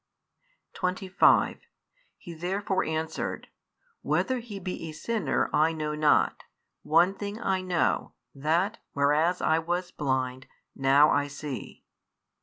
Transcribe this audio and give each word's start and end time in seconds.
25 0.73 1.59
He 2.17 2.33
therefore 2.33 2.83
answered, 2.83 3.49
Whether 4.01 4.39
He 4.39 4.59
be 4.59 4.89
a 4.89 4.93
sinner, 4.93 5.47
I 5.53 5.73
know 5.73 5.93
not: 5.93 6.41
one 6.81 7.13
thing 7.13 7.39
I 7.39 7.61
know, 7.61 8.13
that, 8.33 8.79
whereas 8.93 9.43
I 9.43 9.59
was 9.59 9.91
blind, 9.91 10.47
now 10.75 11.11
I 11.11 11.27
see. 11.27 11.83